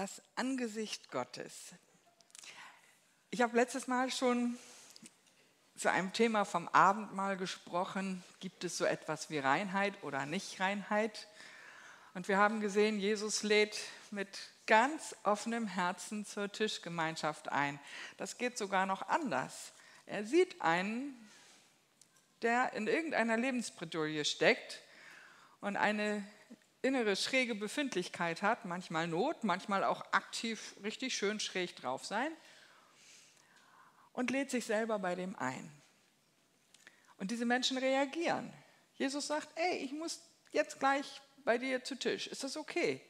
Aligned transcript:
das 0.00 0.22
Angesicht 0.34 1.10
Gottes. 1.10 1.74
Ich 3.30 3.42
habe 3.42 3.54
letztes 3.54 3.86
Mal 3.86 4.10
schon 4.10 4.58
zu 5.76 5.90
einem 5.90 6.14
Thema 6.14 6.46
vom 6.46 6.68
Abendmahl 6.68 7.36
gesprochen. 7.36 8.24
Gibt 8.38 8.64
es 8.64 8.78
so 8.78 8.86
etwas 8.86 9.28
wie 9.28 9.40
Reinheit 9.40 10.02
oder 10.02 10.24
Nicht-Reinheit? 10.24 11.28
Und 12.14 12.28
wir 12.28 12.38
haben 12.38 12.62
gesehen, 12.62 12.98
Jesus 12.98 13.42
lädt 13.42 13.78
mit 14.10 14.38
ganz 14.66 15.14
offenem 15.22 15.66
Herzen 15.66 16.24
zur 16.24 16.50
Tischgemeinschaft 16.50 17.50
ein. 17.50 17.78
Das 18.16 18.38
geht 18.38 18.56
sogar 18.56 18.86
noch 18.86 19.06
anders. 19.06 19.74
Er 20.06 20.24
sieht 20.24 20.62
einen, 20.62 21.30
der 22.40 22.72
in 22.72 22.86
irgendeiner 22.86 23.36
Lebensbredouille 23.36 24.24
steckt 24.24 24.80
und 25.60 25.76
eine 25.76 26.26
innere 26.82 27.16
schräge 27.16 27.54
Befindlichkeit 27.54 28.42
hat, 28.42 28.64
manchmal 28.64 29.06
Not, 29.06 29.44
manchmal 29.44 29.84
auch 29.84 30.00
aktiv 30.12 30.74
richtig 30.82 31.14
schön 31.14 31.40
schräg 31.40 31.76
drauf 31.76 32.04
sein 32.04 32.32
und 34.12 34.30
lädt 34.30 34.50
sich 34.50 34.64
selber 34.64 34.98
bei 34.98 35.14
dem 35.14 35.36
ein. 35.36 35.70
Und 37.18 37.30
diese 37.30 37.44
Menschen 37.44 37.76
reagieren. 37.76 38.52
Jesus 38.94 39.26
sagt, 39.26 39.48
ey, 39.56 39.78
ich 39.78 39.92
muss 39.92 40.20
jetzt 40.52 40.78
gleich 40.78 41.20
bei 41.44 41.58
dir 41.58 41.84
zu 41.84 41.96
Tisch. 41.96 42.26
Ist 42.26 42.44
das 42.44 42.56
okay? 42.56 43.00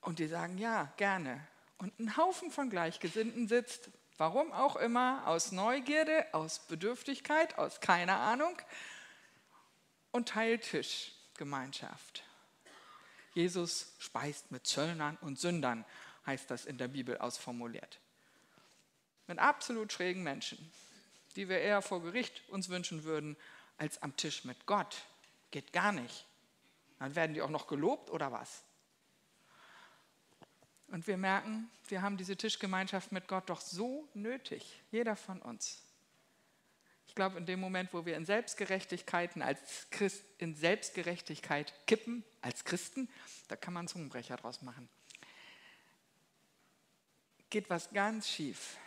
Und 0.00 0.18
die 0.18 0.26
sagen, 0.26 0.58
ja, 0.58 0.92
gerne. 0.96 1.46
Und 1.78 1.98
ein 1.98 2.16
Haufen 2.16 2.50
von 2.50 2.70
Gleichgesinnten 2.70 3.48
sitzt, 3.48 3.90
warum 4.16 4.52
auch 4.52 4.76
immer, 4.76 5.26
aus 5.26 5.52
Neugierde, 5.52 6.26
aus 6.32 6.66
Bedürftigkeit, 6.66 7.58
aus 7.58 7.80
keiner 7.80 8.18
Ahnung 8.18 8.56
und 10.10 10.28
teilt 10.28 10.62
Tischgemeinschaft. 10.62 12.24
Jesus 13.34 13.94
speist 13.98 14.50
mit 14.50 14.66
Zöllnern 14.66 15.16
und 15.20 15.38
Sündern, 15.38 15.84
heißt 16.26 16.50
das 16.50 16.64
in 16.64 16.78
der 16.78 16.88
Bibel 16.88 17.18
ausformuliert. 17.18 18.00
Mit 19.26 19.38
absolut 19.38 19.92
schrägen 19.92 20.22
Menschen, 20.22 20.72
die 21.36 21.48
wir 21.48 21.60
eher 21.60 21.82
vor 21.82 22.02
Gericht 22.02 22.42
uns 22.48 22.68
wünschen 22.68 23.04
würden, 23.04 23.36
als 23.78 24.02
am 24.02 24.16
Tisch 24.16 24.44
mit 24.44 24.66
Gott. 24.66 25.04
Geht 25.50 25.72
gar 25.72 25.92
nicht. 25.92 26.26
Dann 26.98 27.14
werden 27.14 27.34
die 27.34 27.42
auch 27.42 27.50
noch 27.50 27.66
gelobt 27.66 28.10
oder 28.10 28.30
was? 28.30 28.62
Und 30.88 31.06
wir 31.06 31.16
merken, 31.16 31.70
wir 31.88 32.02
haben 32.02 32.18
diese 32.18 32.36
Tischgemeinschaft 32.36 33.12
mit 33.12 33.26
Gott 33.26 33.48
doch 33.48 33.60
so 33.60 34.06
nötig, 34.12 34.82
jeder 34.90 35.16
von 35.16 35.40
uns. 35.40 35.82
Ich 37.12 37.16
glaube, 37.16 37.36
in 37.36 37.44
dem 37.44 37.60
Moment, 37.60 37.92
wo 37.92 38.06
wir 38.06 38.16
in 38.16 38.24
Selbstgerechtigkeiten 38.24 39.42
als 39.42 39.86
Christ, 39.90 40.24
in 40.38 40.54
Selbstgerechtigkeit 40.54 41.70
kippen, 41.86 42.24
als 42.40 42.64
Christen, 42.64 43.06
da 43.48 43.56
kann 43.56 43.74
man 43.74 43.86
Zungenbrecher 43.86 44.38
draus 44.38 44.62
machen. 44.62 44.88
Geht 47.50 47.68
was 47.68 47.90
ganz 47.90 48.30
schief. 48.30 48.78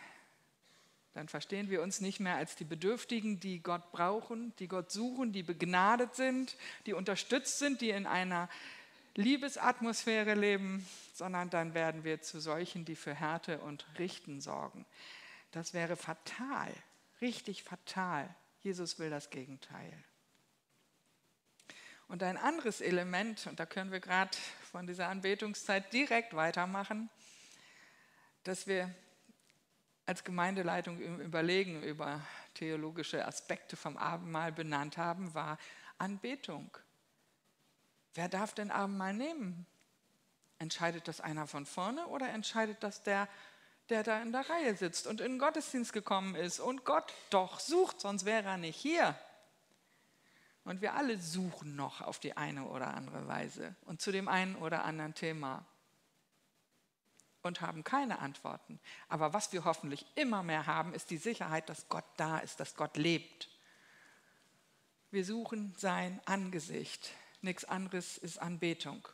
Dann 1.14 1.28
verstehen 1.28 1.70
wir 1.70 1.82
uns 1.82 2.00
nicht 2.00 2.18
mehr 2.18 2.34
als 2.34 2.56
die 2.56 2.64
Bedürftigen, 2.64 3.38
die 3.38 3.62
Gott 3.62 3.92
brauchen, 3.92 4.52
die 4.58 4.66
Gott 4.66 4.90
suchen, 4.90 5.32
die 5.32 5.44
begnadet 5.44 6.16
sind, 6.16 6.56
die 6.86 6.94
unterstützt 6.94 7.60
sind, 7.60 7.80
die 7.80 7.90
in 7.90 8.08
einer 8.08 8.48
Liebesatmosphäre 9.14 10.34
leben, 10.34 10.84
sondern 11.14 11.48
dann 11.48 11.74
werden 11.74 12.02
wir 12.02 12.22
zu 12.22 12.40
solchen, 12.40 12.84
die 12.84 12.96
für 12.96 13.14
Härte 13.14 13.60
und 13.60 13.86
Richten 14.00 14.40
sorgen. 14.40 14.84
Das 15.52 15.74
wäre 15.74 15.94
fatal 15.94 16.74
richtig 17.20 17.62
fatal. 17.62 18.34
Jesus 18.60 18.98
will 18.98 19.10
das 19.10 19.30
Gegenteil. 19.30 20.04
Und 22.08 22.22
ein 22.22 22.36
anderes 22.36 22.80
Element, 22.80 23.46
und 23.46 23.58
da 23.58 23.66
können 23.66 23.90
wir 23.90 24.00
gerade 24.00 24.36
von 24.70 24.86
dieser 24.86 25.08
Anbetungszeit 25.08 25.92
direkt 25.92 26.34
weitermachen, 26.34 27.10
dass 28.44 28.66
wir 28.66 28.94
als 30.06 30.22
Gemeindeleitung 30.22 31.00
im 31.00 31.20
Überlegen 31.20 31.82
über 31.82 32.24
theologische 32.54 33.26
Aspekte 33.26 33.76
vom 33.76 33.96
Abendmahl 33.96 34.52
benannt 34.52 34.96
haben, 34.96 35.34
war 35.34 35.58
Anbetung. 35.98 36.70
Wer 38.14 38.28
darf 38.28 38.54
denn 38.54 38.70
Abendmahl 38.70 39.14
nehmen? 39.14 39.66
Entscheidet 40.58 41.08
das 41.08 41.20
einer 41.20 41.48
von 41.48 41.66
vorne 41.66 42.06
oder 42.06 42.28
entscheidet 42.30 42.82
das 42.82 43.02
der 43.02 43.28
der 43.88 44.02
da 44.02 44.20
in 44.20 44.32
der 44.32 44.48
Reihe 44.48 44.74
sitzt 44.74 45.06
und 45.06 45.20
in 45.20 45.32
den 45.32 45.38
Gottesdienst 45.38 45.92
gekommen 45.92 46.34
ist 46.34 46.60
und 46.60 46.84
Gott 46.84 47.12
doch 47.30 47.60
sucht, 47.60 48.00
sonst 48.00 48.24
wäre 48.24 48.48
er 48.48 48.56
nicht 48.56 48.76
hier. 48.76 49.18
Und 50.64 50.80
wir 50.80 50.94
alle 50.94 51.18
suchen 51.20 51.76
noch 51.76 52.00
auf 52.00 52.18
die 52.18 52.36
eine 52.36 52.64
oder 52.64 52.94
andere 52.94 53.28
Weise 53.28 53.76
und 53.84 54.00
zu 54.00 54.10
dem 54.10 54.26
einen 54.26 54.56
oder 54.56 54.84
anderen 54.84 55.14
Thema 55.14 55.64
und 57.42 57.60
haben 57.60 57.84
keine 57.84 58.18
Antworten. 58.18 58.80
Aber 59.08 59.32
was 59.32 59.52
wir 59.52 59.64
hoffentlich 59.64 60.04
immer 60.16 60.42
mehr 60.42 60.66
haben, 60.66 60.92
ist 60.92 61.10
die 61.10 61.16
Sicherheit, 61.16 61.68
dass 61.68 61.88
Gott 61.88 62.04
da 62.16 62.38
ist, 62.38 62.60
dass 62.60 62.74
Gott 62.74 62.96
lebt. 62.96 63.48
Wir 65.10 65.24
suchen 65.24 65.72
sein 65.78 66.20
Angesicht. 66.26 67.12
Nichts 67.40 67.64
anderes 67.64 68.18
ist 68.18 68.38
Anbetung. 68.38 69.06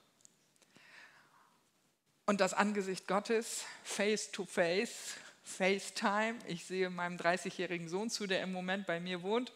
Und 2.25 2.41
das 2.41 2.55
Angesicht 2.55 3.09
Gottes, 3.09 3.65
face 3.83 4.31
to 4.31 4.45
face, 4.45 5.17
FaceTime. 5.43 6.39
Ich 6.47 6.65
sehe 6.65 6.89
meinem 6.89 7.17
30-jährigen 7.17 7.89
Sohn 7.89 8.11
zu, 8.11 8.27
der 8.27 8.43
im 8.43 8.53
Moment 8.53 8.87
bei 8.87 9.01
mir 9.01 9.23
wohnt. 9.23 9.53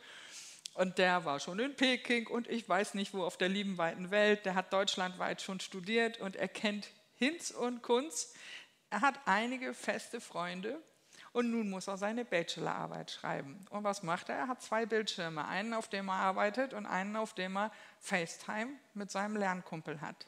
Und 0.75 0.99
der 0.99 1.25
war 1.25 1.41
schon 1.41 1.59
in 1.59 1.75
Peking 1.75 2.27
und 2.27 2.49
ich 2.49 2.69
weiß 2.69 2.95
nicht 2.95 3.15
wo 3.15 3.25
auf 3.25 3.39
der 3.39 3.49
lieben 3.49 3.79
weiten 3.79 4.11
Welt. 4.11 4.45
Der 4.45 4.55
hat 4.55 4.73
deutschlandweit 4.73 5.41
schon 5.41 5.61
studiert 5.61 6.21
und 6.21 6.37
er 6.37 6.49
kennt 6.49 6.91
Hinz 7.15 7.51
und 7.51 7.83
Kunz. 7.83 8.35
Er 8.91 9.01
hat 9.01 9.19
einige 9.25 9.73
feste 9.73 10.21
Freunde 10.21 10.79
und 11.33 11.51
nun 11.51 11.71
muss 11.71 11.87
er 11.87 11.97
seine 11.97 12.25
Bachelorarbeit 12.25 13.11
schreiben. 13.11 13.65
Und 13.71 13.85
was 13.85 14.03
macht 14.03 14.29
er? 14.29 14.37
Er 14.37 14.49
hat 14.49 14.61
zwei 14.61 14.85
Bildschirme. 14.85 15.47
Einen, 15.47 15.73
auf 15.73 15.89
dem 15.89 16.09
er 16.09 16.15
arbeitet 16.15 16.75
und 16.75 16.85
einen, 16.85 17.17
auf 17.17 17.33
dem 17.33 17.57
er 17.57 17.73
FaceTime 18.01 18.73
mit 18.93 19.11
seinem 19.11 19.37
Lernkumpel 19.37 20.01
hat. 20.01 20.27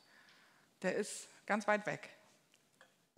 Der 0.82 0.94
ist 0.94 1.28
ganz 1.44 1.66
weit 1.66 1.84
weg. 1.84 2.08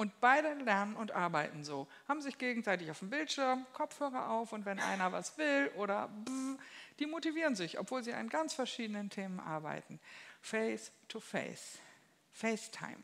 Und 0.01 0.19
beide 0.19 0.55
lernen 0.55 0.97
und 0.97 1.13
arbeiten 1.13 1.63
so, 1.63 1.87
haben 2.09 2.23
sich 2.23 2.39
gegenseitig 2.39 2.91
auf 2.91 3.01
dem 3.01 3.11
Bildschirm, 3.11 3.67
Kopfhörer 3.75 4.31
auf 4.31 4.55
und 4.55 4.65
wenn 4.65 4.81
einer 4.81 5.13
was 5.13 5.37
will 5.37 5.71
oder 5.77 6.09
bzz, 6.09 6.59
die 6.99 7.05
motivieren 7.05 7.55
sich, 7.55 7.79
obwohl 7.79 8.03
sie 8.03 8.15
an 8.15 8.31
ganz 8.31 8.55
verschiedenen 8.55 9.11
Themen 9.11 9.39
arbeiten. 9.41 10.01
Face 10.41 10.91
to 11.09 11.21
face, 11.21 11.81
FaceTime. 12.33 12.97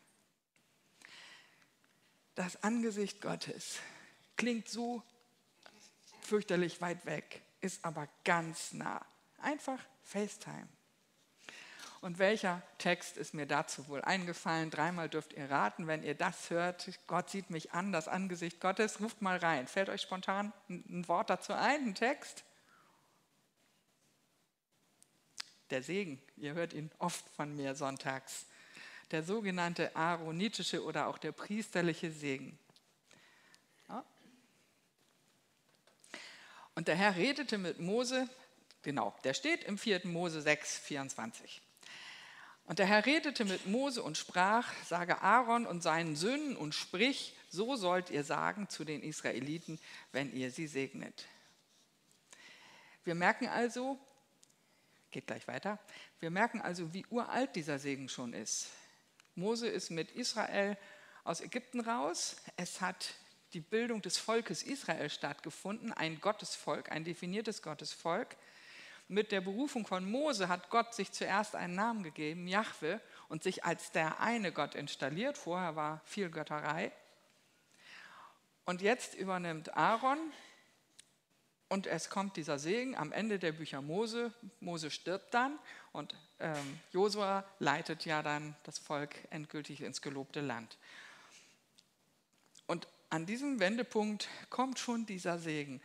Das 2.34 2.62
Angesicht 2.62 3.20
Gottes 3.20 3.78
klingt 4.38 4.66
so 4.66 5.02
fürchterlich 6.22 6.80
weit 6.80 7.04
weg, 7.04 7.42
ist 7.60 7.84
aber 7.84 8.08
ganz 8.24 8.72
nah. 8.72 9.04
Einfach 9.42 9.80
FaceTime. 10.02 10.68
Und 12.00 12.18
welcher 12.18 12.62
Text 12.78 13.16
ist 13.16 13.34
mir 13.34 13.46
dazu 13.46 13.88
wohl 13.88 14.02
eingefallen? 14.02 14.70
Dreimal 14.70 15.08
dürft 15.08 15.32
ihr 15.32 15.50
raten, 15.50 15.86
wenn 15.86 16.02
ihr 16.02 16.14
das 16.14 16.50
hört. 16.50 16.88
Gott 17.06 17.30
sieht 17.30 17.50
mich 17.50 17.72
an, 17.72 17.92
das 17.92 18.06
Angesicht 18.06 18.60
Gottes. 18.60 19.00
Ruft 19.00 19.22
mal 19.22 19.38
rein. 19.38 19.66
Fällt 19.66 19.88
euch 19.88 20.02
spontan 20.02 20.52
ein 20.68 21.06
Wort 21.08 21.30
dazu 21.30 21.52
ein, 21.52 21.88
ein 21.88 21.94
Text? 21.94 22.44
Der 25.70 25.82
Segen, 25.82 26.22
ihr 26.36 26.54
hört 26.54 26.72
ihn 26.72 26.90
oft 26.98 27.28
von 27.34 27.56
mir 27.56 27.74
sonntags. 27.74 28.46
Der 29.10 29.22
sogenannte 29.22 29.94
aaronitische 29.96 30.84
oder 30.84 31.08
auch 31.08 31.18
der 31.18 31.32
priesterliche 31.32 32.10
Segen. 32.10 32.58
Und 36.76 36.88
der 36.88 36.94
Herr 36.94 37.16
redete 37.16 37.56
mit 37.56 37.80
Mose, 37.80 38.28
genau, 38.82 39.16
der 39.24 39.32
steht 39.32 39.64
im 39.64 39.78
4. 39.78 40.02
Mose 40.04 40.42
6, 40.42 40.78
24. 40.78 41.62
Und 42.66 42.80
der 42.80 42.86
Herr 42.86 43.06
redete 43.06 43.44
mit 43.44 43.66
Mose 43.66 44.02
und 44.02 44.18
sprach, 44.18 44.72
sage 44.84 45.22
Aaron 45.22 45.66
und 45.66 45.82
seinen 45.82 46.16
Söhnen 46.16 46.56
und 46.56 46.74
sprich, 46.74 47.34
so 47.48 47.76
sollt 47.76 48.10
ihr 48.10 48.24
sagen 48.24 48.68
zu 48.68 48.84
den 48.84 49.02
Israeliten, 49.02 49.78
wenn 50.10 50.34
ihr 50.34 50.50
sie 50.50 50.66
segnet. 50.66 51.26
Wir 53.04 53.14
merken 53.14 53.46
also, 53.46 53.98
geht 55.12 55.28
gleich 55.28 55.46
weiter, 55.46 55.78
wir 56.18 56.30
merken 56.30 56.60
also, 56.60 56.92
wie 56.92 57.06
uralt 57.08 57.54
dieser 57.54 57.78
Segen 57.78 58.08
schon 58.08 58.32
ist. 58.32 58.70
Mose 59.36 59.68
ist 59.68 59.90
mit 59.90 60.10
Israel 60.10 60.76
aus 61.22 61.40
Ägypten 61.40 61.80
raus. 61.80 62.36
Es 62.56 62.80
hat 62.80 63.14
die 63.52 63.60
Bildung 63.60 64.02
des 64.02 64.18
Volkes 64.18 64.64
Israel 64.64 65.08
stattgefunden, 65.08 65.92
ein 65.92 66.20
Gottesvolk, 66.20 66.90
ein 66.90 67.04
definiertes 67.04 67.62
Gottesvolk 67.62 68.36
mit 69.08 69.32
der 69.32 69.40
Berufung 69.40 69.86
von 69.86 70.10
Mose 70.10 70.48
hat 70.48 70.70
Gott 70.70 70.94
sich 70.94 71.12
zuerst 71.12 71.54
einen 71.54 71.74
Namen 71.74 72.02
gegeben, 72.02 72.48
Jahwe, 72.48 73.00
und 73.28 73.42
sich 73.42 73.64
als 73.64 73.92
der 73.92 74.20
eine 74.20 74.52
Gott 74.52 74.74
installiert. 74.74 75.38
Vorher 75.38 75.76
war 75.76 76.00
viel 76.04 76.30
Götterei. 76.30 76.92
Und 78.64 78.82
jetzt 78.82 79.14
übernimmt 79.14 79.76
Aaron 79.76 80.18
und 81.68 81.86
es 81.86 82.10
kommt 82.10 82.36
dieser 82.36 82.58
Segen 82.58 82.96
am 82.96 83.12
Ende 83.12 83.38
der 83.38 83.52
Bücher 83.52 83.82
Mose. 83.82 84.32
Mose 84.60 84.90
stirbt 84.90 85.34
dann 85.34 85.58
und 85.92 86.14
ähm, 86.38 86.80
Josua 86.92 87.44
leitet 87.58 88.04
ja 88.04 88.22
dann 88.22 88.56
das 88.64 88.78
Volk 88.78 89.14
endgültig 89.30 89.82
ins 89.82 90.02
gelobte 90.02 90.40
Land. 90.40 90.78
Und 92.66 92.88
an 93.10 93.26
diesem 93.26 93.60
Wendepunkt 93.60 94.28
kommt 94.50 94.78
schon 94.78 95.06
dieser 95.06 95.38
Segen. 95.38 95.80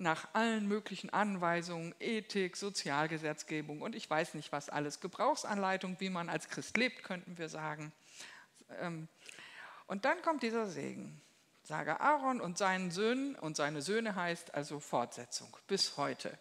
Nach 0.00 0.28
allen 0.32 0.66
möglichen 0.66 1.10
Anweisungen, 1.10 1.94
Ethik, 2.00 2.56
Sozialgesetzgebung 2.56 3.82
und 3.82 3.94
ich 3.94 4.08
weiß 4.08 4.32
nicht 4.32 4.50
was 4.50 4.70
alles, 4.70 5.00
Gebrauchsanleitung, 5.00 6.00
wie 6.00 6.08
man 6.08 6.30
als 6.30 6.48
Christ 6.48 6.78
lebt, 6.78 7.02
könnten 7.04 7.36
wir 7.36 7.50
sagen. 7.50 7.92
Ähm, 8.80 9.08
und 9.86 10.06
dann 10.06 10.22
kommt 10.22 10.42
dieser 10.42 10.66
Segen. 10.66 11.20
Sage 11.64 12.00
Aaron 12.00 12.40
und 12.40 12.56
seinen 12.56 12.90
Söhnen, 12.90 13.34
und 13.36 13.56
seine 13.56 13.82
Söhne 13.82 14.14
heißt 14.14 14.54
also 14.54 14.80
Fortsetzung 14.80 15.54
bis 15.66 15.98
heute. 15.98 16.38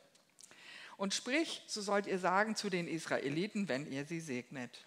Und 0.95 1.13
sprich, 1.13 1.61
so 1.67 1.81
sollt 1.81 2.07
ihr 2.07 2.17
sagen 2.17 2.55
zu 2.55 2.69
den 2.69 2.87
Israeliten, 2.87 3.67
wenn 3.67 3.91
ihr 3.91 4.05
sie 4.05 4.21
segnet. 4.21 4.85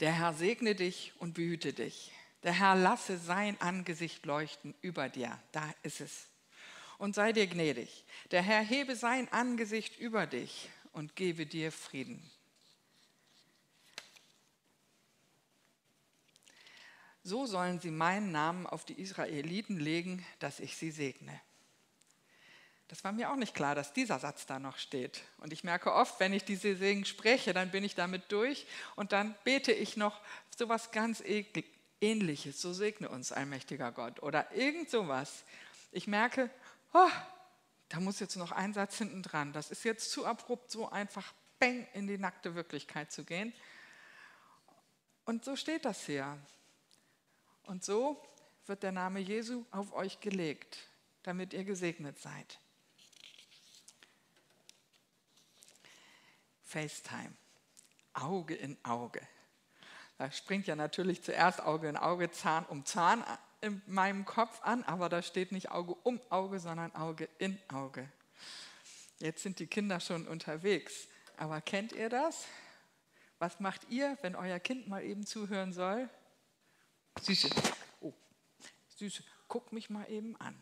Der 0.00 0.12
Herr 0.12 0.32
segne 0.32 0.74
dich 0.74 1.12
und 1.18 1.34
behüte 1.34 1.74
dich. 1.74 2.10
Der 2.42 2.52
Herr 2.52 2.74
lasse 2.74 3.18
sein 3.18 3.60
Angesicht 3.60 4.24
leuchten 4.24 4.74
über 4.80 5.10
dir. 5.10 5.38
Da 5.52 5.74
ist 5.82 6.00
es. 6.00 6.30
Und 7.00 7.14
sei 7.14 7.32
dir 7.32 7.46
gnädig. 7.46 8.04
Der 8.30 8.42
Herr 8.42 8.60
hebe 8.60 8.94
sein 8.94 9.26
Angesicht 9.32 9.98
über 9.98 10.26
dich 10.26 10.68
und 10.92 11.16
gebe 11.16 11.46
dir 11.46 11.72
Frieden. 11.72 12.30
So 17.24 17.46
sollen 17.46 17.80
sie 17.80 17.90
meinen 17.90 18.32
Namen 18.32 18.66
auf 18.66 18.84
die 18.84 19.00
Israeliten 19.00 19.80
legen, 19.80 20.26
dass 20.40 20.60
ich 20.60 20.76
sie 20.76 20.90
segne. 20.90 21.40
Das 22.88 23.02
war 23.02 23.12
mir 23.12 23.30
auch 23.30 23.36
nicht 23.36 23.54
klar, 23.54 23.74
dass 23.74 23.94
dieser 23.94 24.18
Satz 24.18 24.44
da 24.44 24.58
noch 24.58 24.76
steht. 24.76 25.22
Und 25.38 25.54
ich 25.54 25.64
merke 25.64 25.94
oft, 25.94 26.20
wenn 26.20 26.34
ich 26.34 26.44
diese 26.44 26.76
Segen 26.76 27.06
spreche, 27.06 27.54
dann 27.54 27.70
bin 27.70 27.82
ich 27.82 27.94
damit 27.94 28.30
durch 28.30 28.66
und 28.94 29.12
dann 29.12 29.34
bete 29.44 29.72
ich 29.72 29.96
noch 29.96 30.20
so 30.54 30.68
was 30.68 30.92
ganz 30.92 31.22
ähnliches. 32.02 32.60
So 32.60 32.74
segne 32.74 33.08
uns, 33.08 33.32
allmächtiger 33.32 33.90
Gott. 33.90 34.22
Oder 34.22 34.52
irgend 34.54 34.90
sowas. 34.90 35.44
Ich 35.92 36.06
merke, 36.06 36.50
oh, 36.92 37.10
da 37.88 38.00
muss 38.00 38.20
jetzt 38.20 38.36
noch 38.36 38.52
ein 38.52 38.72
Satz 38.72 38.98
hinten 38.98 39.22
dran. 39.22 39.52
Das 39.52 39.70
ist 39.70 39.84
jetzt 39.84 40.10
zu 40.10 40.26
abrupt, 40.26 40.70
so 40.70 40.88
einfach 40.88 41.32
bang 41.58 41.86
in 41.92 42.06
die 42.06 42.18
nackte 42.18 42.54
Wirklichkeit 42.54 43.12
zu 43.12 43.24
gehen. 43.24 43.52
Und 45.24 45.44
so 45.44 45.56
steht 45.56 45.84
das 45.84 46.06
hier. 46.06 46.38
Und 47.64 47.84
so 47.84 48.22
wird 48.66 48.82
der 48.82 48.92
Name 48.92 49.20
Jesu 49.20 49.64
auf 49.70 49.92
euch 49.92 50.20
gelegt, 50.20 50.78
damit 51.22 51.52
ihr 51.52 51.64
gesegnet 51.64 52.18
seid. 52.18 52.58
FaceTime. 56.64 57.34
Auge 58.12 58.54
in 58.54 58.76
Auge. 58.84 59.20
Da 60.18 60.30
springt 60.30 60.66
ja 60.66 60.76
natürlich 60.76 61.22
zuerst 61.22 61.60
Auge 61.60 61.88
in 61.88 61.96
Auge, 61.96 62.30
Zahn 62.30 62.64
um 62.66 62.84
Zahn 62.84 63.24
in 63.60 63.82
meinem 63.86 64.24
Kopf 64.24 64.60
an, 64.62 64.82
aber 64.84 65.08
da 65.08 65.22
steht 65.22 65.52
nicht 65.52 65.70
Auge 65.70 65.94
um 65.94 66.20
Auge, 66.30 66.60
sondern 66.60 66.94
Auge 66.94 67.28
in 67.38 67.58
Auge. 67.68 68.10
Jetzt 69.18 69.42
sind 69.42 69.58
die 69.58 69.66
Kinder 69.66 70.00
schon 70.00 70.26
unterwegs. 70.26 71.08
Aber 71.36 71.60
kennt 71.60 71.92
ihr 71.92 72.08
das? 72.08 72.46
Was 73.38 73.60
macht 73.60 73.88
ihr, 73.88 74.18
wenn 74.22 74.34
euer 74.34 74.58
Kind 74.58 74.88
mal 74.88 75.02
eben 75.02 75.24
zuhören 75.24 75.72
soll? 75.72 76.08
Süße, 77.20 77.48
oh, 78.00 78.12
Süße, 78.96 79.22
guck 79.48 79.72
mich 79.72 79.90
mal 79.90 80.10
eben 80.10 80.36
an. 80.40 80.58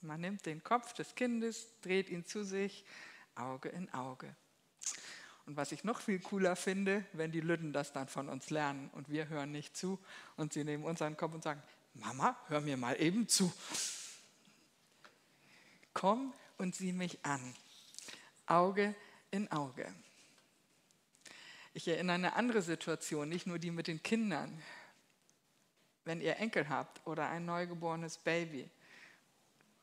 Man 0.00 0.20
nimmt 0.20 0.46
den 0.46 0.62
Kopf 0.62 0.92
des 0.92 1.14
Kindes, 1.14 1.80
dreht 1.80 2.08
ihn 2.08 2.24
zu 2.24 2.44
sich, 2.44 2.84
Auge 3.34 3.68
in 3.68 3.92
Auge. 3.92 4.34
Und 5.46 5.56
was 5.56 5.72
ich 5.72 5.82
noch 5.82 6.00
viel 6.00 6.20
cooler 6.20 6.56
finde, 6.56 7.04
wenn 7.14 7.32
die 7.32 7.40
Lütten 7.40 7.72
das 7.72 7.92
dann 7.92 8.08
von 8.08 8.28
uns 8.28 8.50
lernen 8.50 8.90
und 8.90 9.08
wir 9.08 9.28
hören 9.28 9.50
nicht 9.50 9.76
zu 9.76 9.98
und 10.36 10.52
sie 10.52 10.64
nehmen 10.64 10.84
unseren 10.84 11.16
Kopf 11.16 11.34
und 11.34 11.42
sagen, 11.42 11.62
Mama, 11.98 12.36
hör 12.48 12.60
mir 12.60 12.76
mal 12.76 13.00
eben 13.00 13.28
zu. 13.28 13.52
Komm 15.92 16.32
und 16.56 16.74
sieh 16.76 16.92
mich 16.92 17.24
an. 17.24 17.54
Auge 18.46 18.94
in 19.30 19.50
Auge. 19.50 19.92
Ich 21.74 21.88
erinnere 21.88 22.14
an 22.14 22.24
eine 22.24 22.36
andere 22.36 22.62
Situation, 22.62 23.28
nicht 23.28 23.46
nur 23.46 23.58
die 23.58 23.70
mit 23.70 23.88
den 23.88 24.02
Kindern. 24.02 24.62
Wenn 26.04 26.20
ihr 26.20 26.36
Enkel 26.36 26.68
habt 26.68 27.06
oder 27.06 27.28
ein 27.28 27.44
neugeborenes 27.44 28.18
Baby, 28.18 28.70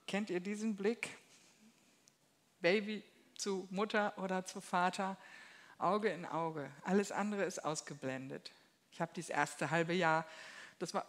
kennt 0.08 0.30
ihr 0.30 0.40
diesen 0.40 0.76
Blick? 0.76 1.10
Baby 2.62 3.04
zu 3.38 3.68
Mutter 3.70 4.18
oder 4.18 4.46
zu 4.46 4.62
Vater 4.62 5.18
Auge 5.78 6.10
in 6.10 6.26
Auge. 6.26 6.72
Alles 6.84 7.12
andere 7.12 7.44
ist 7.44 7.64
ausgeblendet. 7.64 8.52
Ich 8.92 9.02
habe 9.02 9.12
dieses 9.14 9.30
erste 9.30 9.70
halbe 9.70 9.94
Jahr, 9.94 10.26
das 10.80 10.94
war 10.94 11.06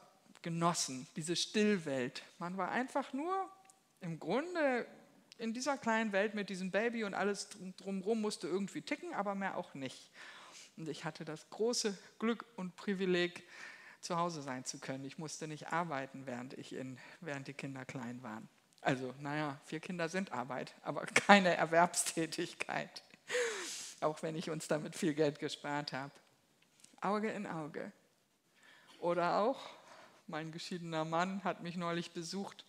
genossen, 0.46 1.06
diese 1.16 1.34
Stillwelt. 1.34 2.22
Man 2.38 2.56
war 2.56 2.70
einfach 2.70 3.12
nur 3.12 3.50
im 4.00 4.20
Grunde 4.20 4.86
in 5.38 5.52
dieser 5.52 5.76
kleinen 5.76 6.12
Welt 6.12 6.34
mit 6.34 6.48
diesem 6.48 6.70
Baby 6.70 7.02
und 7.02 7.14
alles 7.14 7.48
drumherum 7.76 8.20
musste 8.20 8.46
irgendwie 8.46 8.82
ticken, 8.82 9.12
aber 9.12 9.34
mehr 9.34 9.56
auch 9.56 9.74
nicht. 9.74 10.12
Und 10.76 10.88
ich 10.88 11.04
hatte 11.04 11.24
das 11.24 11.50
große 11.50 11.98
Glück 12.20 12.44
und 12.56 12.76
Privileg, 12.76 13.42
zu 14.00 14.16
Hause 14.18 14.40
sein 14.40 14.64
zu 14.64 14.78
können. 14.78 15.04
Ich 15.04 15.18
musste 15.18 15.48
nicht 15.48 15.72
arbeiten, 15.72 16.26
während, 16.26 16.54
ich 16.54 16.74
in, 16.74 16.96
während 17.20 17.48
die 17.48 17.54
Kinder 17.54 17.84
klein 17.84 18.22
waren. 18.22 18.48
Also, 18.82 19.12
naja, 19.18 19.58
vier 19.64 19.80
Kinder 19.80 20.08
sind 20.08 20.30
Arbeit, 20.30 20.74
aber 20.82 21.06
keine 21.26 21.56
Erwerbstätigkeit 21.56 23.02
auch 24.00 24.22
wenn 24.22 24.36
ich 24.36 24.50
uns 24.50 24.68
damit 24.68 24.94
viel 24.94 25.14
Geld 25.14 25.38
gespart 25.38 25.92
habe. 25.92 26.12
Auge 27.00 27.30
in 27.30 27.46
Auge. 27.46 27.92
Oder 28.98 29.38
auch, 29.38 29.60
mein 30.28 30.52
geschiedener 30.52 31.04
Mann 31.04 31.42
hat 31.44 31.62
mich 31.62 31.76
neulich 31.76 32.12
besucht 32.12 32.64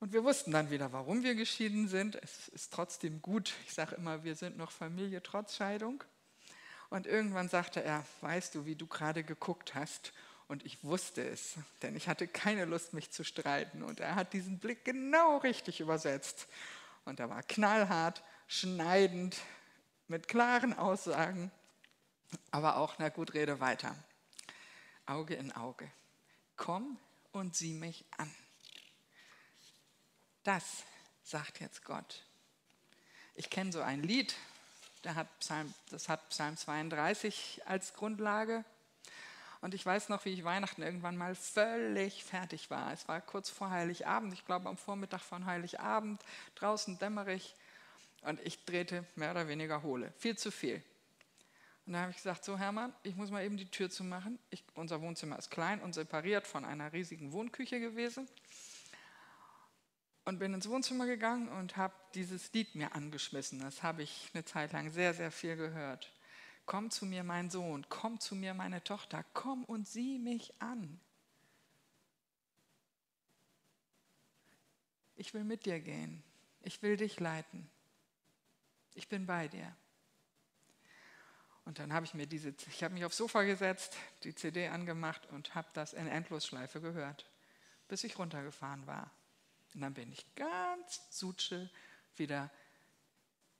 und 0.00 0.12
wir 0.12 0.22
wussten 0.22 0.52
dann 0.52 0.70
wieder, 0.70 0.92
warum 0.92 1.24
wir 1.24 1.34
geschieden 1.34 1.88
sind. 1.88 2.14
Es 2.22 2.48
ist 2.48 2.72
trotzdem 2.72 3.20
gut. 3.20 3.54
Ich 3.66 3.74
sage 3.74 3.96
immer, 3.96 4.22
wir 4.22 4.36
sind 4.36 4.56
noch 4.56 4.70
Familie 4.70 5.22
trotz 5.22 5.56
Scheidung. 5.56 6.04
Und 6.88 7.06
irgendwann 7.06 7.48
sagte 7.48 7.82
er, 7.82 8.04
weißt 8.20 8.54
du, 8.54 8.64
wie 8.64 8.76
du 8.76 8.86
gerade 8.86 9.24
geguckt 9.24 9.74
hast? 9.74 10.12
Und 10.46 10.64
ich 10.64 10.82
wusste 10.84 11.28
es, 11.28 11.56
denn 11.82 11.96
ich 11.96 12.08
hatte 12.08 12.26
keine 12.28 12.64
Lust, 12.64 12.94
mich 12.94 13.10
zu 13.10 13.24
streiten. 13.24 13.82
Und 13.82 14.00
er 14.00 14.14
hat 14.14 14.32
diesen 14.32 14.58
Blick 14.58 14.84
genau 14.84 15.38
richtig 15.38 15.80
übersetzt. 15.80 16.46
Und 17.04 17.20
er 17.20 17.28
war 17.28 17.42
knallhart, 17.42 18.22
schneidend, 18.46 19.36
mit 20.06 20.26
klaren 20.26 20.72
Aussagen, 20.72 21.50
aber 22.50 22.76
auch, 22.78 22.94
na 22.98 23.10
gut, 23.10 23.34
rede 23.34 23.60
weiter. 23.60 23.94
Auge 25.04 25.34
in 25.34 25.52
Auge. 25.52 25.90
Komm 26.58 26.98
und 27.32 27.56
sieh 27.56 27.72
mich 27.72 28.04
an. 28.18 28.30
Das 30.42 30.82
sagt 31.22 31.60
jetzt 31.60 31.84
Gott. 31.84 32.22
Ich 33.34 33.48
kenne 33.48 33.72
so 33.72 33.80
ein 33.80 34.02
Lied, 34.02 34.34
hat 35.06 35.38
Psalm, 35.38 35.72
das 35.90 36.08
hat 36.08 36.28
Psalm 36.28 36.56
32 36.56 37.62
als 37.64 37.94
Grundlage. 37.94 38.64
Und 39.60 39.74
ich 39.74 39.86
weiß 39.86 40.08
noch, 40.08 40.24
wie 40.24 40.32
ich 40.32 40.44
Weihnachten 40.44 40.82
irgendwann 40.82 41.16
mal 41.16 41.34
völlig 41.34 42.24
fertig 42.24 42.70
war. 42.70 42.92
Es 42.92 43.08
war 43.08 43.20
kurz 43.20 43.50
vor 43.50 43.70
Heiligabend, 43.70 44.32
ich 44.32 44.44
glaube 44.44 44.68
am 44.68 44.76
Vormittag 44.76 45.20
von 45.20 45.46
Heiligabend, 45.46 46.22
draußen 46.56 46.98
dämmerig. 46.98 47.54
Und 48.22 48.40
ich 48.40 48.64
drehte 48.64 49.04
mehr 49.14 49.30
oder 49.30 49.46
weniger 49.46 49.82
hohle. 49.82 50.12
Viel 50.18 50.36
zu 50.36 50.50
viel. 50.50 50.82
Und 51.88 51.94
da 51.94 52.02
habe 52.02 52.10
ich 52.10 52.18
gesagt, 52.18 52.44
so 52.44 52.58
Hermann, 52.58 52.92
ich 53.02 53.16
muss 53.16 53.30
mal 53.30 53.42
eben 53.42 53.56
die 53.56 53.70
Tür 53.70 53.88
zumachen. 53.88 54.38
Ich, 54.50 54.62
unser 54.74 55.00
Wohnzimmer 55.00 55.38
ist 55.38 55.50
klein 55.50 55.80
und 55.80 55.94
separiert 55.94 56.46
von 56.46 56.66
einer 56.66 56.92
riesigen 56.92 57.32
Wohnküche 57.32 57.80
gewesen. 57.80 58.28
Und 60.26 60.38
bin 60.38 60.52
ins 60.52 60.68
Wohnzimmer 60.68 61.06
gegangen 61.06 61.48
und 61.48 61.78
habe 61.78 61.94
dieses 62.14 62.52
Lied 62.52 62.74
mir 62.74 62.94
angeschmissen. 62.94 63.60
Das 63.60 63.82
habe 63.82 64.02
ich 64.02 64.30
eine 64.34 64.44
Zeit 64.44 64.72
lang 64.72 64.90
sehr, 64.90 65.14
sehr 65.14 65.32
viel 65.32 65.56
gehört. 65.56 66.12
Komm 66.66 66.90
zu 66.90 67.06
mir, 67.06 67.24
mein 67.24 67.48
Sohn, 67.48 67.86
komm 67.88 68.20
zu 68.20 68.36
mir, 68.36 68.52
meine 68.52 68.84
Tochter, 68.84 69.24
komm 69.32 69.64
und 69.64 69.88
sieh 69.88 70.18
mich 70.18 70.52
an. 70.58 71.00
Ich 75.16 75.32
will 75.32 75.44
mit 75.44 75.64
dir 75.64 75.80
gehen. 75.80 76.22
Ich 76.60 76.82
will 76.82 76.98
dich 76.98 77.18
leiten 77.18 77.70
ich 78.98 79.08
bin 79.08 79.26
bei 79.26 79.46
dir. 79.46 79.74
Und 81.68 81.78
dann 81.78 81.92
habe 81.92 82.06
ich 82.06 82.14
mir 82.14 82.26
diese, 82.26 82.54
ich 82.70 82.82
habe 82.82 82.94
mich 82.94 83.04
aufs 83.04 83.18
Sofa 83.18 83.42
gesetzt, 83.42 83.94
die 84.24 84.34
CD 84.34 84.68
angemacht 84.68 85.26
und 85.26 85.54
habe 85.54 85.68
das 85.74 85.92
in 85.92 86.08
Endlosschleife 86.08 86.80
gehört, 86.80 87.26
bis 87.88 88.04
ich 88.04 88.18
runtergefahren 88.18 88.86
war. 88.86 89.10
Und 89.74 89.82
dann 89.82 89.92
bin 89.92 90.10
ich 90.10 90.24
ganz 90.34 91.02
sutsche 91.10 91.68
wieder 92.16 92.50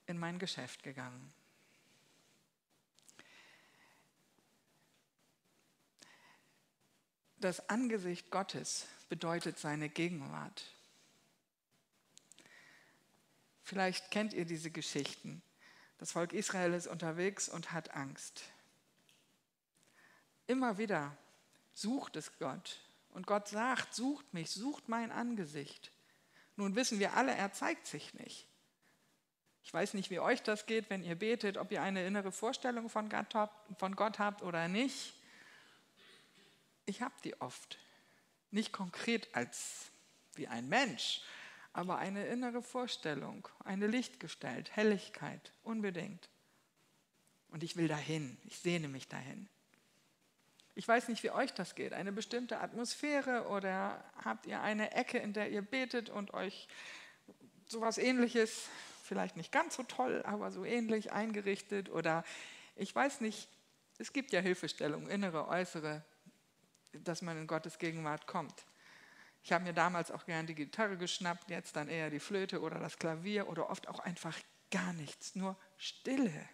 in 0.07 0.17
mein 0.17 0.39
Geschäft 0.39 0.83
gegangen. 0.83 1.35
Das 7.37 7.69
Angesicht 7.69 8.31
Gottes 8.31 8.87
bedeutet 9.11 9.59
seine 9.59 9.91
Gegenwart. 9.91 10.65
Vielleicht 13.65 14.11
kennt 14.11 14.33
ihr 14.33 14.47
diese 14.47 14.71
Geschichten. 14.71 15.43
Das 15.99 16.13
Volk 16.13 16.33
Israel 16.33 16.75
ist 16.75 16.87
unterwegs 16.87 17.49
und 17.49 17.73
hat 17.73 17.95
Angst. 17.95 18.43
Immer 20.47 20.79
wieder 20.79 21.17
sucht 21.75 22.17
es 22.17 22.39
Gott 22.39 22.81
Und 23.11 23.27
Gott 23.27 23.49
sagt, 23.49 23.95
sucht 23.95 24.33
mich, 24.33 24.51
sucht 24.51 24.89
mein 24.89 25.11
Angesicht. 25.11 25.91
Nun 26.57 26.75
wissen 26.77 26.99
wir 26.99 27.15
alle, 27.15 27.35
er 27.35 27.53
zeigt 27.53 27.87
sich 27.87 28.15
nicht. 28.15 28.47
Ich 29.65 29.75
weiß 29.75 29.95
nicht, 29.95 30.11
wie 30.11 30.21
euch 30.21 30.43
das 30.43 30.67
geht, 30.67 30.89
wenn 30.89 31.05
ihr 31.05 31.15
betet, 31.15 31.57
ob 31.57 31.73
ihr 31.73 31.83
eine 31.83 32.07
innere 32.07 32.33
Vorstellung 32.33 32.89
von 32.89 33.09
Gott 33.11 33.35
habt, 34.19 34.43
oder 34.43 34.69
nicht. 34.69 35.15
Ich 36.87 37.03
habe 37.03 37.15
die 37.25 37.41
oft. 37.41 37.79
Nicht 38.51 38.73
konkret 38.73 39.35
als 39.35 39.91
wie 40.35 40.49
ein 40.49 40.69
Mensch, 40.69 41.23
aber 41.73 41.99
eine 41.99 42.27
innere 42.27 42.63
Vorstellung, 42.63 43.49
eine 43.65 43.87
Lichtgestalt, 43.87 44.75
Helligkeit, 44.75 45.53
unbedingt. 45.63 46.29
Und 47.51 47.63
ich 47.63 47.77
will 47.77 47.89
dahin, 47.89 48.37
ich 48.45 48.59
sehne 48.59 48.89
mich 48.89 49.09
dahin. 49.09 49.49
Ich 50.75 50.87
weiß 50.87 51.09
nicht, 51.09 51.23
wie 51.23 51.31
euch 51.31 51.53
das 51.55 51.75
geht, 51.75 51.93
eine 51.93 52.13
bestimmte 52.13 52.61
Atmosphäre 52.61 53.49
oder 53.49 54.05
habt 54.25 54.47
ihr 54.47 54.61
eine 54.61 54.93
Ecke, 54.93 55.19
in 55.19 55.33
der 55.33 55.51
ihr 55.51 55.63
betet 55.63 56.09
und 56.09 56.35
euch 56.35 56.69
sowas 57.67 57.99
ähnliches, 57.99 58.69
vielleicht 59.03 59.37
nicht 59.37 59.51
ganz 59.51 59.75
so 59.75 59.83
toll, 59.83 60.23
aber 60.25 60.51
so 60.51 60.65
ähnlich 60.65 61.13
eingerichtet 61.13 61.91
oder 61.91 62.25
ich 62.77 62.95
weiß 62.95 63.23
nicht, 63.23 63.49
es 63.99 64.13
gibt 64.13 64.31
ja 64.31 64.41
Hilfestellungen, 64.41 65.11
innere, 65.11 65.49
äußere, 65.49 66.05
dass 66.93 67.23
man 67.23 67.37
in 67.37 67.47
Gottes 67.49 67.79
Gegenwart 67.79 68.27
kommt. 68.29 68.65
Ich 69.43 69.53
habe 69.53 69.65
mir 69.65 69.73
damals 69.73 70.11
auch 70.11 70.27
gern 70.27 70.47
die 70.47 70.55
Gitarre 70.55 70.97
geschnappt, 70.97 71.51
jetzt 71.51 71.77
dann 71.77 71.89
eher 71.89 72.11
die 72.11 72.21
Flöte 72.21 72.61
oder 72.61 72.79
das 72.79 72.99
Klavier 72.99 73.49
oder 73.49 73.71
oft 73.71 73.89
auch 73.89 74.01
einfach 74.01 74.37
gar 74.71 74.93
nichts, 74.93 75.35
nur 75.35 75.57
Stille. 75.77 76.49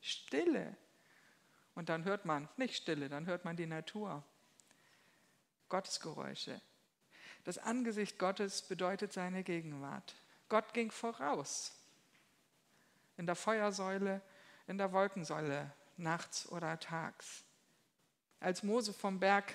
Stille. 0.00 0.76
Und 1.74 1.88
dann 1.88 2.04
hört 2.04 2.24
man, 2.24 2.48
nicht 2.56 2.76
Stille, 2.76 3.08
dann 3.08 3.26
hört 3.26 3.44
man 3.44 3.56
die 3.56 3.66
Natur. 3.66 4.22
Gottesgeräusche. 5.68 6.60
Das 7.44 7.58
Angesicht 7.58 8.18
Gottes 8.18 8.62
bedeutet 8.62 9.12
seine 9.12 9.42
Gegenwart. 9.42 10.14
Gott 10.48 10.72
ging 10.74 10.90
voraus. 10.90 11.72
In 13.16 13.26
der 13.26 13.36
Feuersäule, 13.36 14.20
in 14.66 14.78
der 14.78 14.92
Wolkensäule, 14.92 15.72
nachts 15.96 16.48
oder 16.50 16.78
tags. 16.78 17.44
Als 18.40 18.62
Mose 18.62 18.92
vom 18.92 19.18
Berg 19.18 19.52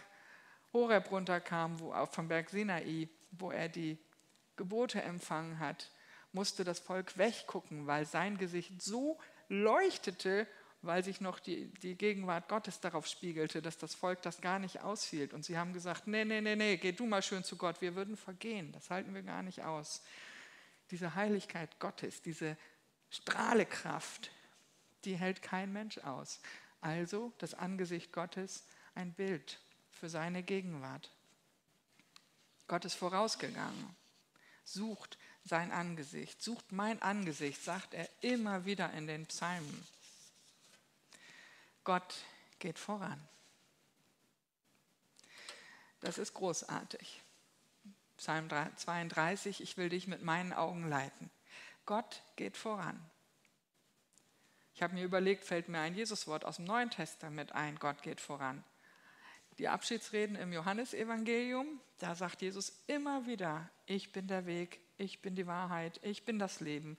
Horeb 0.73 1.11
runterkam, 1.11 1.79
wo, 1.79 1.93
vom 2.07 2.27
Berg 2.27 2.49
Sinai, 2.49 3.09
wo 3.31 3.51
er 3.51 3.69
die 3.69 3.97
Gebote 4.55 5.01
empfangen 5.01 5.59
hat, 5.59 5.91
musste 6.33 6.63
das 6.63 6.79
Volk 6.79 7.17
weggucken, 7.17 7.87
weil 7.87 8.05
sein 8.05 8.37
Gesicht 8.37 8.81
so 8.81 9.19
leuchtete, 9.49 10.47
weil 10.81 11.03
sich 11.03 11.21
noch 11.21 11.39
die, 11.39 11.67
die 11.75 11.95
Gegenwart 11.95 12.47
Gottes 12.47 12.79
darauf 12.79 13.05
spiegelte, 13.05 13.61
dass 13.61 13.77
das 13.77 13.93
Volk 13.93 14.21
das 14.21 14.41
gar 14.41 14.57
nicht 14.59 14.81
aushielt. 14.81 15.33
Und 15.33 15.43
sie 15.43 15.57
haben 15.57 15.73
gesagt, 15.73 16.07
nee, 16.07 16.25
nee, 16.25 16.41
nee, 16.41 16.55
nee, 16.55 16.77
geh 16.77 16.91
du 16.91 17.05
mal 17.05 17.21
schön 17.21 17.43
zu 17.43 17.57
Gott, 17.57 17.81
wir 17.81 17.95
würden 17.95 18.17
vergehen, 18.17 18.71
das 18.71 18.89
halten 18.89 19.13
wir 19.13 19.23
gar 19.23 19.43
nicht 19.43 19.63
aus. 19.63 20.01
Diese 20.89 21.15
Heiligkeit 21.15 21.79
Gottes, 21.79 22.21
diese 22.21 22.57
Strahlekraft, 23.09 24.31
die 25.05 25.15
hält 25.15 25.41
kein 25.41 25.71
Mensch 25.71 25.97
aus. 25.99 26.39
Also 26.79 27.33
das 27.37 27.53
Angesicht 27.53 28.11
Gottes 28.11 28.65
ein 28.95 29.13
Bild 29.13 29.59
für 30.01 30.09
seine 30.09 30.41
Gegenwart. 30.41 31.11
Gott 32.67 32.85
ist 32.85 32.95
vorausgegangen, 32.95 33.95
sucht 34.65 35.19
sein 35.43 35.71
Angesicht, 35.71 36.41
sucht 36.41 36.71
mein 36.71 36.99
Angesicht, 37.03 37.63
sagt 37.63 37.93
er 37.93 38.09
immer 38.21 38.65
wieder 38.65 38.91
in 38.93 39.05
den 39.05 39.27
Psalmen. 39.27 39.87
Gott 41.83 42.15
geht 42.57 42.79
voran. 42.79 43.21
Das 45.99 46.17
ist 46.17 46.33
großartig. 46.33 47.21
Psalm 48.17 48.49
32, 48.49 49.61
ich 49.61 49.77
will 49.77 49.89
dich 49.89 50.07
mit 50.07 50.23
meinen 50.23 50.51
Augen 50.51 50.89
leiten. 50.89 51.29
Gott 51.85 52.23
geht 52.37 52.57
voran. 52.57 52.99
Ich 54.73 54.81
habe 54.81 54.95
mir 54.95 55.03
überlegt, 55.03 55.45
fällt 55.45 55.69
mir 55.69 55.81
ein 55.81 55.93
Jesuswort 55.93 56.43
aus 56.43 56.55
dem 56.55 56.65
Neuen 56.65 56.89
Testament 56.89 57.51
ein, 57.51 57.77
Gott 57.77 58.01
geht 58.01 58.19
voran 58.19 58.63
die 59.57 59.67
Abschiedsreden 59.67 60.35
im 60.35 60.53
Johannesevangelium, 60.53 61.79
da 61.99 62.15
sagt 62.15 62.41
Jesus 62.41 62.83
immer 62.87 63.25
wieder, 63.27 63.69
ich 63.85 64.11
bin 64.11 64.27
der 64.27 64.45
Weg, 64.45 64.79
ich 64.97 65.21
bin 65.21 65.35
die 65.35 65.47
Wahrheit, 65.47 65.99
ich 66.03 66.25
bin 66.25 66.39
das 66.39 66.59
Leben. 66.59 66.97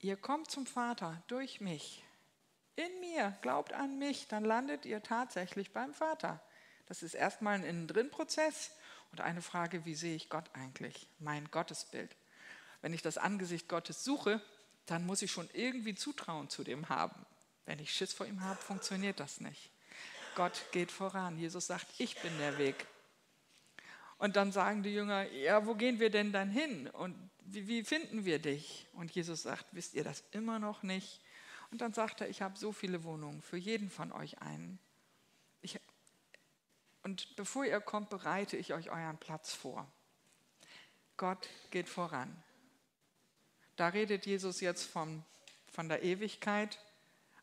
Ihr 0.00 0.16
kommt 0.16 0.50
zum 0.50 0.66
Vater 0.66 1.22
durch 1.28 1.60
mich. 1.60 2.04
In 2.76 3.00
mir, 3.00 3.36
glaubt 3.40 3.72
an 3.72 3.98
mich, 3.98 4.26
dann 4.28 4.44
landet 4.44 4.84
ihr 4.84 5.02
tatsächlich 5.02 5.72
beim 5.72 5.94
Vater. 5.94 6.40
Das 6.86 7.02
ist 7.02 7.14
erstmal 7.14 7.54
ein 7.54 7.64
Innendrin-Prozess 7.64 8.72
und 9.12 9.20
eine 9.20 9.42
Frage, 9.42 9.84
wie 9.84 9.94
sehe 9.94 10.16
ich 10.16 10.28
Gott 10.28 10.50
eigentlich, 10.54 11.08
mein 11.18 11.50
Gottesbild. 11.50 12.16
Wenn 12.82 12.92
ich 12.92 13.02
das 13.02 13.16
Angesicht 13.16 13.68
Gottes 13.68 14.04
suche, 14.04 14.42
dann 14.86 15.06
muss 15.06 15.22
ich 15.22 15.30
schon 15.30 15.48
irgendwie 15.52 15.94
Zutrauen 15.94 16.50
zu 16.50 16.64
dem 16.64 16.88
haben. 16.88 17.24
Wenn 17.64 17.78
ich 17.78 17.94
Schiss 17.94 18.12
vor 18.12 18.26
ihm 18.26 18.42
habe, 18.42 18.60
funktioniert 18.60 19.20
das 19.20 19.40
nicht. 19.40 19.70
Gott 20.34 20.64
geht 20.72 20.90
voran. 20.90 21.38
Jesus 21.38 21.66
sagt, 21.66 21.86
ich 21.98 22.20
bin 22.20 22.36
der 22.38 22.58
Weg. 22.58 22.86
Und 24.18 24.36
dann 24.36 24.52
sagen 24.52 24.82
die 24.82 24.94
Jünger, 24.94 25.30
ja, 25.32 25.66
wo 25.66 25.74
gehen 25.74 26.00
wir 26.00 26.10
denn 26.10 26.32
dann 26.32 26.50
hin? 26.50 26.88
Und 26.88 27.30
wie, 27.40 27.66
wie 27.66 27.84
finden 27.84 28.24
wir 28.24 28.38
dich? 28.38 28.86
Und 28.92 29.10
Jesus 29.10 29.42
sagt, 29.42 29.66
wisst 29.72 29.94
ihr 29.94 30.04
das 30.04 30.24
immer 30.30 30.58
noch 30.58 30.82
nicht? 30.82 31.20
Und 31.70 31.80
dann 31.80 31.92
sagt 31.92 32.20
er, 32.20 32.28
ich 32.28 32.40
habe 32.42 32.56
so 32.56 32.72
viele 32.72 33.04
Wohnungen, 33.04 33.42
für 33.42 33.56
jeden 33.56 33.90
von 33.90 34.12
euch 34.12 34.40
einen. 34.40 34.78
Ich, 35.60 35.80
und 37.02 37.36
bevor 37.36 37.64
ihr 37.64 37.80
kommt, 37.80 38.10
bereite 38.10 38.56
ich 38.56 38.72
euch 38.72 38.90
euren 38.90 39.18
Platz 39.18 39.52
vor. 39.52 39.86
Gott 41.16 41.48
geht 41.70 41.88
voran. 41.88 42.42
Da 43.76 43.88
redet 43.88 44.26
Jesus 44.26 44.60
jetzt 44.60 44.84
vom, 44.84 45.24
von 45.70 45.88
der 45.88 46.02
Ewigkeit 46.02 46.78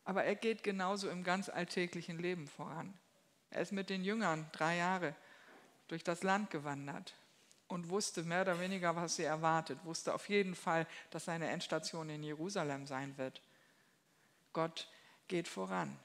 aber 0.04 0.24
er 0.24 0.34
geht 0.34 0.62
genauso 0.62 1.08
im 1.08 1.24
ganz 1.24 1.48
alltäglichen 1.48 2.18
Leben 2.18 2.48
voran. 2.48 2.92
Er 3.50 3.62
ist 3.62 3.72
mit 3.72 3.90
den 3.90 4.04
Jüngern 4.04 4.48
drei 4.52 4.76
Jahre 4.76 5.14
durch 5.88 6.02
das 6.02 6.22
Land 6.22 6.50
gewandert 6.50 7.14
und 7.68 7.88
wusste 7.88 8.22
mehr 8.22 8.42
oder 8.42 8.60
weniger, 8.60 8.96
was 8.96 9.16
sie 9.16 9.24
erwartet, 9.24 9.78
wusste 9.84 10.14
auf 10.14 10.28
jeden 10.28 10.54
Fall, 10.54 10.86
dass 11.10 11.26
seine 11.26 11.48
Endstation 11.48 12.08
in 12.08 12.22
Jerusalem 12.22 12.86
sein 12.86 13.16
wird. 13.18 13.40
Gott 14.52 14.88
geht 15.28 15.48
voran. 15.48 15.96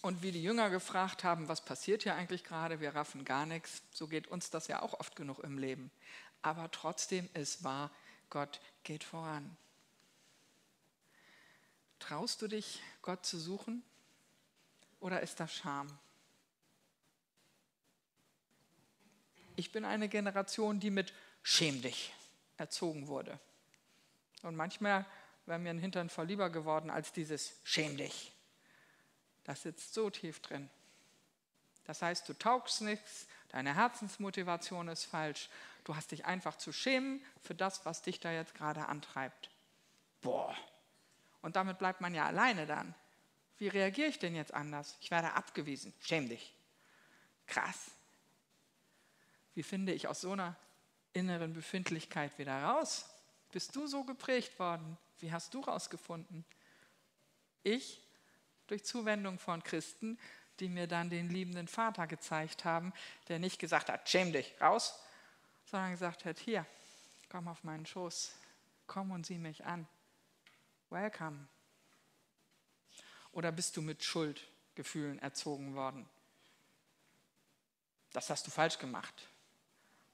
Und 0.00 0.22
wie 0.22 0.32
die 0.32 0.42
Jünger 0.42 0.70
gefragt 0.70 1.24
haben, 1.24 1.48
was 1.48 1.64
passiert 1.64 2.04
hier 2.04 2.14
eigentlich 2.14 2.44
gerade, 2.44 2.80
wir 2.80 2.94
raffen 2.94 3.24
gar 3.24 3.46
nichts, 3.46 3.82
so 3.92 4.06
geht 4.06 4.28
uns 4.28 4.48
das 4.50 4.68
ja 4.68 4.80
auch 4.80 4.98
oft 5.00 5.16
genug 5.16 5.40
im 5.40 5.58
Leben. 5.58 5.90
Aber 6.40 6.70
trotzdem 6.70 7.28
ist 7.34 7.64
wahr, 7.64 7.90
Gott 8.30 8.60
geht 8.84 9.02
voran. 9.02 9.56
Traust 11.98 12.42
du 12.42 12.48
dich, 12.48 12.80
Gott 13.02 13.24
zu 13.26 13.38
suchen? 13.38 13.82
Oder 15.00 15.20
ist 15.20 15.40
das 15.40 15.54
Scham? 15.54 15.86
Ich 19.56 19.72
bin 19.72 19.84
eine 19.84 20.08
Generation, 20.08 20.80
die 20.80 20.90
mit 20.90 21.12
Schäm 21.42 21.82
dich 21.82 22.12
erzogen 22.56 23.08
wurde. 23.08 23.38
Und 24.42 24.54
manchmal 24.54 25.04
wäre 25.46 25.58
mir 25.58 25.70
ein 25.70 25.78
Hintern 25.78 26.10
voll 26.10 26.26
lieber 26.26 26.50
geworden 26.50 26.90
als 26.90 27.12
dieses 27.12 27.54
Schäm 27.64 27.96
dich. 27.96 28.32
Das 29.44 29.62
sitzt 29.62 29.94
so 29.94 30.10
tief 30.10 30.40
drin. 30.40 30.68
Das 31.86 32.02
heißt, 32.02 32.28
du 32.28 32.34
taugst 32.34 32.82
nichts, 32.82 33.26
deine 33.48 33.74
Herzensmotivation 33.74 34.88
ist 34.88 35.04
falsch. 35.04 35.48
Du 35.84 35.96
hast 35.96 36.10
dich 36.10 36.26
einfach 36.26 36.58
zu 36.58 36.70
schämen 36.70 37.24
für 37.42 37.54
das, 37.54 37.86
was 37.86 38.02
dich 38.02 38.20
da 38.20 38.30
jetzt 38.30 38.54
gerade 38.54 38.86
antreibt. 38.86 39.50
Boah, 40.20 40.54
und 41.42 41.56
damit 41.56 41.78
bleibt 41.78 42.00
man 42.00 42.14
ja 42.14 42.26
alleine 42.26 42.66
dann. 42.66 42.94
Wie 43.58 43.68
reagiere 43.68 44.08
ich 44.08 44.18
denn 44.18 44.34
jetzt 44.34 44.54
anders? 44.54 44.96
Ich 45.00 45.10
werde 45.10 45.32
abgewiesen. 45.32 45.92
Schäm 46.00 46.28
dich. 46.28 46.54
Krass. 47.46 47.90
Wie 49.54 49.62
finde 49.62 49.92
ich 49.92 50.06
aus 50.06 50.20
so 50.20 50.32
einer 50.32 50.56
inneren 51.12 51.52
Befindlichkeit 51.52 52.38
wieder 52.38 52.62
raus? 52.62 53.08
Bist 53.50 53.74
du 53.74 53.86
so 53.86 54.04
geprägt 54.04 54.58
worden? 54.58 54.96
Wie 55.18 55.32
hast 55.32 55.54
du 55.54 55.60
rausgefunden? 55.60 56.44
Ich 57.64 58.00
durch 58.68 58.84
Zuwendung 58.84 59.38
von 59.38 59.62
Christen, 59.64 60.18
die 60.60 60.68
mir 60.68 60.86
dann 60.86 61.10
den 61.10 61.30
liebenden 61.30 61.68
Vater 61.68 62.06
gezeigt 62.06 62.64
haben, 62.64 62.92
der 63.28 63.38
nicht 63.38 63.58
gesagt 63.58 63.88
hat, 63.88 64.08
schäm 64.08 64.32
dich, 64.32 64.54
raus, 64.60 65.00
sondern 65.64 65.92
gesagt 65.92 66.24
hat, 66.24 66.38
hier, 66.38 66.66
komm 67.30 67.48
auf 67.48 67.64
meinen 67.64 67.86
Schoß, 67.86 68.32
komm 68.86 69.10
und 69.10 69.26
sieh 69.26 69.38
mich 69.38 69.64
an. 69.64 69.86
Welcome. 70.90 71.48
Oder 73.32 73.52
bist 73.52 73.76
du 73.76 73.82
mit 73.82 74.02
Schuldgefühlen 74.02 75.18
erzogen 75.18 75.74
worden? 75.74 76.08
Das 78.12 78.30
hast 78.30 78.46
du 78.46 78.50
falsch 78.50 78.78
gemacht. 78.78 79.28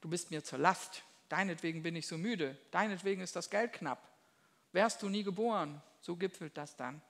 Du 0.01 0.09
bist 0.09 0.31
mir 0.31 0.43
zur 0.43 0.59
Last. 0.59 1.03
Deinetwegen 1.29 1.81
bin 1.81 1.95
ich 1.95 2.07
so 2.07 2.17
müde. 2.17 2.57
Deinetwegen 2.71 3.21
ist 3.21 3.35
das 3.35 3.49
Geld 3.49 3.73
knapp. 3.73 4.07
Wärst 4.73 5.01
du 5.01 5.09
nie 5.09 5.23
geboren, 5.23 5.81
so 6.01 6.15
gipfelt 6.15 6.57
das 6.57 6.75
dann. 6.75 7.01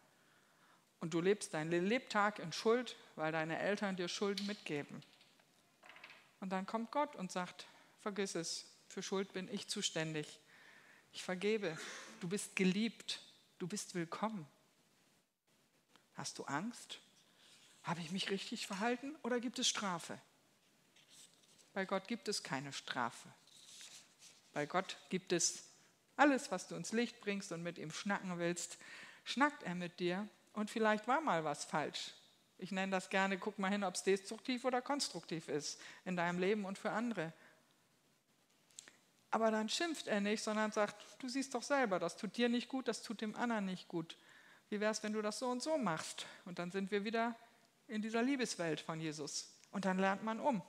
Und 1.00 1.14
du 1.14 1.20
lebst 1.20 1.54
deinen 1.54 1.86
Lebtag 1.86 2.40
in 2.40 2.54
Schuld, 2.54 2.96
weil 3.16 3.32
deine 3.32 3.60
Eltern 3.60 3.96
dir 3.96 4.08
Schulden 4.08 4.46
mitgeben. 4.46 5.04
Und 6.40 6.52
dann 6.52 6.66
kommt 6.66 6.92
Gott 6.92 7.16
und 7.16 7.32
sagt, 7.32 7.66
vergiss 8.02 8.36
es, 8.36 8.66
für 8.88 9.02
Schuld 9.02 9.34
bin 9.34 9.52
ich 9.52 9.68
zuständig. 9.68 10.40
Ich 11.12 11.24
vergebe, 11.24 11.78
du 12.22 12.30
bist 12.30 12.56
geliebt, 12.56 13.20
du 13.60 13.68
bist 13.68 13.96
willkommen. 13.96 14.48
Hast 16.16 16.38
du 16.38 16.44
Angst? 16.46 17.00
Habe 17.84 18.02
ich 18.02 18.12
mich 18.12 18.30
richtig 18.30 18.68
verhalten 18.68 19.16
oder 19.22 19.40
gibt 19.40 19.60
es 19.60 19.68
Strafe? 19.68 20.20
Bei 21.74 21.86
Gott 21.86 22.08
gibt 22.08 22.28
es 22.28 22.42
keine 22.42 22.74
Strafe. 22.74 23.28
Bei 24.54 24.66
Gott 24.66 24.98
gibt 25.10 25.34
es 25.34 25.64
alles, 26.16 26.52
was 26.52 26.68
du 26.68 26.76
ins 26.76 26.94
Licht 26.94 27.20
bringst 27.22 27.52
und 27.52 27.62
mit 27.62 27.78
ihm 27.78 27.92
schnacken 27.92 28.40
willst, 28.40 28.78
schnackt 29.26 29.64
er 29.64 29.76
mit 29.76 30.00
dir 30.00 30.28
und 30.54 30.70
vielleicht 30.70 31.08
war 31.08 31.22
mal 31.22 31.44
was 31.44 31.66
falsch. 31.66 32.14
Ich 32.58 32.72
nenne 32.72 32.92
das 32.92 33.10
gerne, 33.10 33.38
guck 33.38 33.60
mal 33.60 33.70
hin, 33.70 33.84
ob 33.84 33.96
es 33.96 34.04
destruktiv 34.04 34.64
oder 34.64 34.82
konstruktiv 34.82 35.50
ist 35.50 35.80
in 36.06 36.16
deinem 36.16 36.40
Leben 36.40 36.66
und 36.66 36.78
für 36.78 36.92
andere. 36.92 37.34
Aber 39.36 39.52
dann 39.52 39.68
schimpft 39.68 40.08
er 40.08 40.22
nicht, 40.22 40.42
sondern 40.42 40.72
sagt, 40.72 40.96
du 41.20 41.28
siehst 41.28 41.54
doch 41.56 41.62
selber, 41.62 42.00
das 42.00 42.16
tut 42.16 42.38
dir 42.38 42.48
nicht 42.48 42.70
gut, 42.70 42.88
das 42.88 43.02
tut 43.02 43.20
dem 43.20 43.36
anderen 43.36 43.66
nicht 43.66 43.90
gut. 43.90 44.16
Wie 44.70 44.80
wäre 44.80 44.94
es, 44.94 45.04
wenn 45.04 45.12
du 45.12 45.22
das 45.22 45.40
so 45.40 45.50
und 45.50 45.62
so 45.62 45.78
machst? 45.78 46.26
Und 46.46 46.58
dann 46.58 46.72
sind 46.72 46.90
wir 46.90 47.04
wieder 47.04 47.36
in 47.90 48.02
dieser 48.02 48.24
Liebeswelt 48.24 48.80
von 48.80 49.02
Jesus. 49.02 49.54
Und 49.72 49.84
dann 49.84 50.00
lernt 50.00 50.24
man 50.24 50.40
um. 50.40 50.62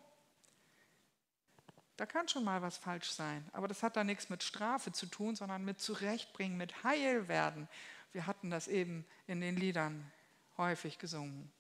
Da 1.97 2.07
kann 2.07 2.27
schon 2.27 2.43
mal 2.43 2.61
was 2.61 2.77
falsch 2.77 3.09
sein, 3.13 3.49
aber 3.53 3.69
das 3.69 3.85
hat 3.85 3.97
da 3.97 4.03
nichts 4.03 4.31
mit 4.31 4.43
Strafe 4.43 4.91
zu 4.91 5.07
tun, 5.07 5.37
sondern 5.37 5.65
mit 5.65 5.81
Zurechtbringen, 5.81 6.59
mit 6.59 6.83
Heilwerden. 6.83 7.69
Wir 8.11 8.27
hatten 8.27 8.51
das 8.51 8.67
eben 8.67 9.07
in 9.29 9.41
den 9.41 9.55
Liedern 9.55 10.11
häufig 10.57 10.99
gesungen. 10.99 11.53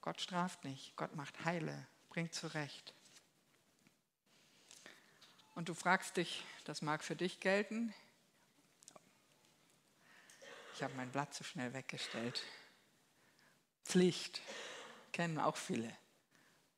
Gott 0.00 0.20
straft 0.20 0.64
nicht, 0.64 0.96
Gott 0.96 1.14
macht 1.14 1.44
Heile, 1.44 1.86
bringt 2.08 2.34
zurecht. 2.34 2.92
Und 5.54 5.68
du 5.68 5.74
fragst 5.74 6.16
dich, 6.16 6.44
das 6.64 6.82
mag 6.82 7.02
für 7.02 7.16
dich 7.16 7.40
gelten. 7.40 7.92
Ich 10.74 10.82
habe 10.82 10.94
mein 10.94 11.10
Blatt 11.10 11.34
zu 11.34 11.44
schnell 11.44 11.74
weggestellt. 11.74 12.42
Pflicht 13.84 14.40
kennen 15.12 15.38
auch 15.38 15.56
viele. 15.56 15.94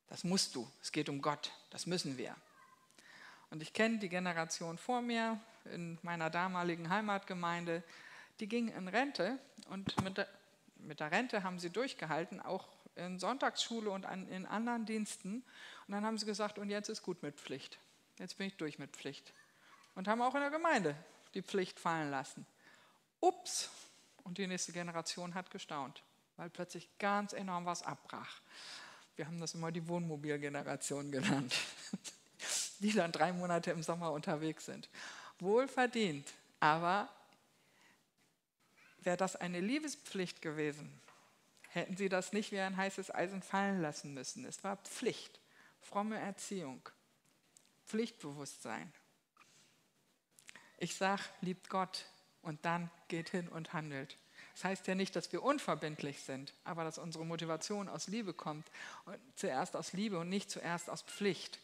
Das 0.09 0.25
musst 0.25 0.55
du. 0.55 0.71
Es 0.81 0.93
geht 0.93 1.09
um 1.09 1.23
Gott. 1.23 1.53
Das 1.71 1.87
müssen 1.87 2.19
wir. 2.19 2.35
Und 3.51 3.63
ich 3.63 3.73
kenne 3.73 3.99
die 3.99 4.09
Generation 4.09 4.79
vor 4.79 5.03
mir 5.03 5.39
in 5.67 5.99
meiner 6.03 6.31
damaligen 6.31 6.89
Heimatgemeinde. 6.89 7.83
Die 8.41 8.49
ging 8.49 8.69
in 8.69 8.89
Rente 8.89 9.39
und 9.69 10.03
mit 10.03 10.17
der, 10.17 10.29
mit 10.77 11.01
der 11.01 11.11
Rente 11.11 11.43
haben 11.43 11.59
sie 11.59 11.71
durchgehalten, 11.71 12.41
auch 12.41 12.67
in 12.97 13.19
Sonntagsschule 13.19 13.91
und 13.91 14.07
an, 14.07 14.27
in 14.29 14.47
anderen 14.47 14.87
Diensten. 14.87 15.45
Und 15.87 15.95
dann 15.95 16.05
haben 16.05 16.19
sie 16.19 16.27
gesagt, 16.27 16.59
und 16.59 16.71
jetzt 16.71 16.89
ist 16.89 17.03
gut 17.03 17.23
mit 17.23 17.39
Pflicht. 17.39 17.79
Jetzt 18.23 18.39
bin 18.39 18.47
ich 18.47 18.57
durch 18.57 18.79
mit 18.79 18.93
Pflicht. 18.93 19.33
Und 19.97 20.07
haben 20.07 20.23
auch 20.23 20.37
in 20.37 20.43
der 20.43 20.51
Gemeinde 20.51 20.95
die 21.35 21.43
Pflicht 21.43 21.81
fallen 21.81 22.13
lassen. 22.13 22.47
Ups! 23.19 23.69
Und 24.23 24.39
die 24.39 24.47
nächste 24.47 24.71
Generation 24.71 25.35
hat 25.35 25.51
gestaunt, 25.51 26.05
weil 26.37 26.49
plötzlich 26.49 26.89
ganz 27.01 27.33
enorm 27.33 27.67
was 27.67 27.83
abbrach. 27.83 28.41
Wir 29.17 29.27
haben 29.27 29.41
das 29.41 29.55
immer 29.55 29.73
die 29.73 29.89
Wohnmobilgeneration 29.89 31.11
genannt, 31.11 31.53
die 32.79 32.93
dann 32.93 33.11
drei 33.11 33.33
Monate 33.33 33.73
im 33.73 33.83
Sommer 33.83 34.13
unterwegs 34.13 34.67
sind. 34.67 34.89
Wohlverdient, 35.41 36.33
aber 36.61 37.09
wäre 39.01 39.17
das 39.17 39.35
eine 39.35 39.59
Liebespflicht 39.59 40.41
gewesen, 40.41 41.01
hätten 41.71 41.97
sie 41.97 42.09
das 42.09 42.33
nicht 42.33 42.53
wie 42.53 42.61
ein 42.61 42.77
heißes 42.77 43.13
Eisen 43.13 43.43
fallen 43.43 43.83
lassen 43.83 44.15
müssen. 44.15 44.45
Es 44.45 44.63
war 44.63 44.77
Pflicht, 44.77 45.41
fromme 45.81 46.21
Erziehung, 46.21 46.89
Pflichtbewusstsein. 47.87 48.93
Ich 50.79 50.97
sage, 50.97 51.23
liebt 51.41 51.69
Gott 51.69 52.07
und 52.43 52.65
dann 52.65 52.91
geht 53.09 53.31
hin 53.31 53.49
und 53.49 53.73
handelt. 53.73 54.19
Das 54.55 54.65
heißt 54.65 54.87
ja 54.87 54.95
nicht, 54.95 55.17
dass 55.17 55.33
wir 55.33 55.43
unverbindlich 55.43 56.23
sind, 56.23 56.53
aber 56.65 56.85
dass 56.85 56.99
unsere 56.99 57.25
Motivation 57.25 57.89
aus 57.89 58.09
Liebe 58.09 58.35
kommt. 58.35 58.71
Und 59.05 59.19
zuerst 59.37 59.77
aus 59.77 59.93
Liebe 59.93 60.19
und 60.19 60.29
nicht 60.29 60.51
zuerst 60.51 60.91
aus 60.91 61.03
Pflicht. 61.03 61.59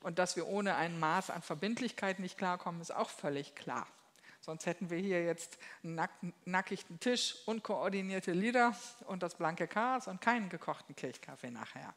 Und 0.00 0.18
dass 0.18 0.36
wir 0.36 0.46
ohne 0.48 0.76
ein 0.76 0.98
Maß 0.98 1.30
an 1.30 1.42
Verbindlichkeit 1.42 2.18
nicht 2.18 2.38
klarkommen, 2.38 2.80
ist 2.80 2.94
auch 2.94 3.10
völlig 3.10 3.54
klar. 3.54 3.86
Sonst 4.40 4.64
hätten 4.64 4.88
wir 4.88 4.98
hier 4.98 5.22
jetzt 5.22 5.58
einen 5.84 5.96
nack 5.96 6.10
nackigen 6.46 6.98
Tisch, 6.98 7.36
unkoordinierte 7.44 8.32
Lieder 8.32 8.74
und 9.06 9.22
das 9.22 9.34
blanke 9.34 9.68
Chaos 9.68 10.08
und 10.08 10.22
keinen 10.22 10.48
gekochten 10.48 10.96
Kirchkaffee 10.96 11.50
nachher. 11.50 11.94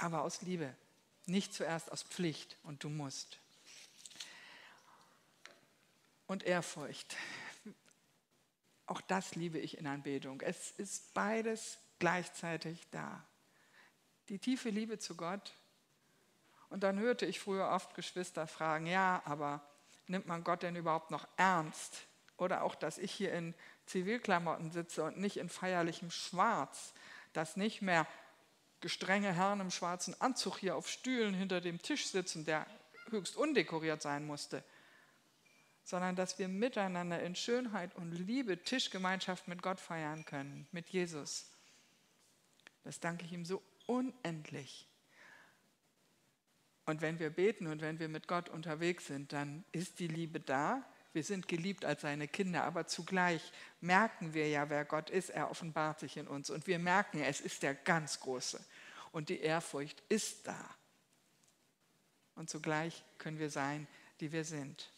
Aber 0.00 0.22
aus 0.22 0.40
Liebe, 0.40 0.74
nicht 1.26 1.52
zuerst 1.52 1.92
aus 1.92 2.02
Pflicht 2.02 2.56
und 2.62 2.82
du 2.82 2.88
musst 2.88 3.38
und 6.26 6.42
Ehrfurcht. 6.44 7.16
Auch 8.86 9.02
das 9.02 9.34
liebe 9.34 9.58
ich 9.58 9.76
in 9.76 9.86
Anbetung. 9.86 10.40
Es 10.40 10.70
ist 10.70 11.12
beides 11.12 11.78
gleichzeitig 11.98 12.86
da. 12.90 13.22
Die 14.30 14.38
tiefe 14.38 14.70
Liebe 14.70 14.98
zu 14.98 15.16
Gott. 15.16 15.52
Und 16.70 16.82
dann 16.82 16.98
hörte 16.98 17.26
ich 17.26 17.38
früher 17.38 17.68
oft 17.68 17.94
Geschwister 17.94 18.46
fragen, 18.46 18.86
ja, 18.86 19.20
aber 19.26 19.60
nimmt 20.06 20.26
man 20.26 20.44
Gott 20.44 20.62
denn 20.62 20.76
überhaupt 20.76 21.10
noch 21.10 21.28
ernst? 21.36 22.06
Oder 22.38 22.62
auch, 22.62 22.74
dass 22.74 22.96
ich 22.96 23.12
hier 23.12 23.34
in 23.34 23.54
Zivilklamotten 23.84 24.72
sitze 24.72 25.04
und 25.04 25.18
nicht 25.18 25.36
in 25.36 25.50
feierlichem 25.50 26.10
Schwarz, 26.10 26.94
dass 27.34 27.56
nicht 27.56 27.82
mehr 27.82 28.06
gestrenge 28.80 29.32
Herren 29.32 29.60
im 29.60 29.70
schwarzen 29.70 30.18
Anzug 30.20 30.58
hier 30.58 30.76
auf 30.76 30.88
Stühlen 30.88 31.34
hinter 31.34 31.60
dem 31.60 31.80
Tisch 31.82 32.06
sitzen, 32.06 32.44
der 32.44 32.66
höchst 33.10 33.36
undekoriert 33.36 34.02
sein 34.02 34.26
musste, 34.26 34.64
sondern 35.84 36.16
dass 36.16 36.38
wir 36.38 36.48
miteinander 36.48 37.22
in 37.22 37.34
Schönheit 37.34 37.94
und 37.96 38.12
Liebe 38.12 38.62
Tischgemeinschaft 38.62 39.48
mit 39.48 39.62
Gott 39.62 39.80
feiern 39.80 40.24
können, 40.24 40.66
mit 40.72 40.88
Jesus. 40.88 41.50
Das 42.84 43.00
danke 43.00 43.24
ich 43.24 43.32
ihm 43.32 43.44
so 43.44 43.62
unendlich. 43.86 44.86
Und 46.86 47.02
wenn 47.02 47.18
wir 47.18 47.30
beten 47.30 47.66
und 47.66 47.82
wenn 47.82 47.98
wir 47.98 48.08
mit 48.08 48.26
Gott 48.26 48.48
unterwegs 48.48 49.06
sind, 49.06 49.32
dann 49.32 49.64
ist 49.72 50.00
die 50.00 50.08
Liebe 50.08 50.40
da. 50.40 50.84
Wir 51.12 51.24
sind 51.24 51.48
geliebt 51.48 51.84
als 51.84 52.02
seine 52.02 52.28
Kinder, 52.28 52.64
aber 52.64 52.86
zugleich 52.86 53.52
merken 53.80 54.32
wir 54.32 54.48
ja, 54.48 54.70
wer 54.70 54.84
Gott 54.84 55.10
ist. 55.10 55.30
Er 55.30 55.50
offenbart 55.50 55.98
sich 56.00 56.16
in 56.16 56.28
uns 56.28 56.50
und 56.50 56.66
wir 56.66 56.78
merken, 56.78 57.20
es 57.20 57.40
ist 57.40 57.62
der 57.62 57.74
ganz 57.74 58.20
Große. 58.20 58.64
Und 59.10 59.28
die 59.28 59.40
Ehrfurcht 59.40 60.02
ist 60.08 60.46
da. 60.46 60.76
Und 62.36 62.48
zugleich 62.48 63.04
können 63.18 63.38
wir 63.40 63.50
sein, 63.50 63.88
die 64.20 64.30
wir 64.30 64.44
sind. 64.44 64.90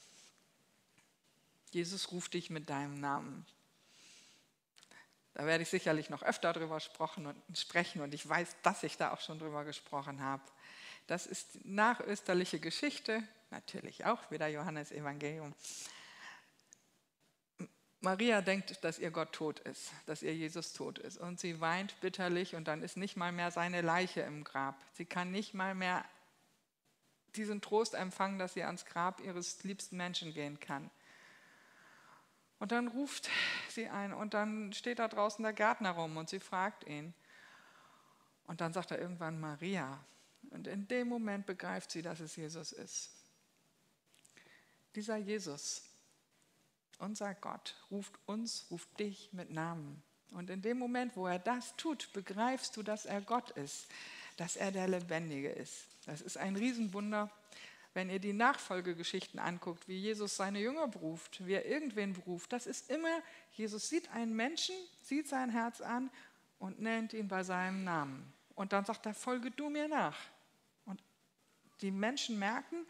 Jesus 1.70 2.12
ruft 2.12 2.34
dich 2.34 2.50
mit 2.50 2.68
deinem 2.68 3.00
Namen. 3.00 3.46
Da 5.34 5.46
werde 5.46 5.62
ich 5.62 5.70
sicherlich 5.70 6.10
noch 6.10 6.22
öfter 6.22 6.52
drüber 6.52 6.78
sprechen 6.78 7.26
und 8.02 8.12
ich 8.12 8.28
weiß, 8.28 8.56
dass 8.62 8.82
ich 8.82 8.98
da 8.98 9.12
auch 9.14 9.20
schon 9.20 9.38
drüber 9.38 9.64
gesprochen 9.64 10.20
habe. 10.20 10.42
Das 11.06 11.26
ist 11.26 11.64
nachösterliche 11.64 12.60
Geschichte, 12.60 13.22
natürlich 13.50 14.04
auch 14.04 14.30
wieder 14.30 14.46
Johannes 14.48 14.92
Evangelium. 14.92 15.54
Maria 18.02 18.42
denkt, 18.42 18.82
dass 18.82 18.98
ihr 18.98 19.12
Gott 19.12 19.32
tot 19.32 19.60
ist, 19.60 19.92
dass 20.06 20.22
ihr 20.22 20.34
Jesus 20.34 20.72
tot 20.72 20.98
ist. 20.98 21.18
Und 21.18 21.38
sie 21.38 21.60
weint 21.60 21.98
bitterlich 22.00 22.56
und 22.56 22.66
dann 22.66 22.82
ist 22.82 22.96
nicht 22.96 23.16
mal 23.16 23.30
mehr 23.30 23.52
seine 23.52 23.80
Leiche 23.80 24.22
im 24.22 24.42
Grab. 24.42 24.74
Sie 24.92 25.04
kann 25.04 25.30
nicht 25.30 25.54
mal 25.54 25.76
mehr 25.76 26.04
diesen 27.36 27.60
Trost 27.60 27.94
empfangen, 27.94 28.40
dass 28.40 28.54
sie 28.54 28.64
ans 28.64 28.86
Grab 28.86 29.20
ihres 29.20 29.62
liebsten 29.62 29.96
Menschen 29.96 30.34
gehen 30.34 30.58
kann. 30.58 30.90
Und 32.58 32.72
dann 32.72 32.88
ruft 32.88 33.30
sie 33.68 33.88
ein 33.88 34.12
und 34.12 34.34
dann 34.34 34.72
steht 34.72 34.98
da 34.98 35.06
draußen 35.06 35.42
der 35.42 35.52
Gärtner 35.52 35.92
rum 35.92 36.16
und 36.16 36.28
sie 36.28 36.40
fragt 36.40 36.84
ihn. 36.88 37.14
Und 38.46 38.60
dann 38.60 38.72
sagt 38.72 38.90
er 38.90 38.98
irgendwann 38.98 39.38
Maria. 39.38 40.04
Und 40.50 40.66
in 40.66 40.88
dem 40.88 41.06
Moment 41.06 41.46
begreift 41.46 41.92
sie, 41.92 42.02
dass 42.02 42.18
es 42.18 42.34
Jesus 42.34 42.72
ist. 42.72 43.12
Dieser 44.96 45.16
Jesus, 45.16 45.84
unser 47.02 47.34
Gott, 47.34 47.76
ruft 47.90 48.12
uns, 48.26 48.66
ruft 48.70 48.98
dich 48.98 49.28
mit 49.32 49.50
Namen. 49.50 50.02
Und 50.32 50.48
in 50.48 50.62
dem 50.62 50.78
Moment, 50.78 51.16
wo 51.16 51.26
er 51.26 51.38
das 51.38 51.76
tut, 51.76 52.10
begreifst 52.12 52.76
du, 52.76 52.82
dass 52.82 53.04
er 53.04 53.20
Gott 53.20 53.50
ist, 53.50 53.86
dass 54.38 54.56
er 54.56 54.72
der 54.72 54.88
Lebendige 54.88 55.50
ist. 55.50 55.88
Das 56.06 56.22
ist 56.22 56.38
ein 56.38 56.56
Riesenwunder 56.56 57.30
wenn 57.94 58.08
ihr 58.08 58.18
die 58.18 58.32
Nachfolgegeschichten 58.32 59.38
anguckt, 59.38 59.86
wie 59.86 59.98
Jesus 59.98 60.36
seine 60.36 60.60
Jünger 60.60 60.88
beruft, 60.88 61.46
wie 61.46 61.52
er 61.52 61.66
irgendwen 61.66 62.14
beruft, 62.14 62.52
das 62.52 62.66
ist 62.66 62.90
immer, 62.90 63.20
Jesus 63.52 63.88
sieht 63.88 64.10
einen 64.12 64.34
Menschen, 64.34 64.74
sieht 65.02 65.28
sein 65.28 65.50
Herz 65.50 65.80
an 65.80 66.10
und 66.58 66.80
nennt 66.80 67.12
ihn 67.12 67.28
bei 67.28 67.42
seinem 67.42 67.84
Namen. 67.84 68.32
Und 68.54 68.72
dann 68.72 68.84
sagt 68.84 69.06
er, 69.06 69.14
folge 69.14 69.50
du 69.50 69.68
mir 69.68 69.88
nach. 69.88 70.16
Und 70.86 71.02
die 71.80 71.90
Menschen 71.90 72.38
merken, 72.38 72.86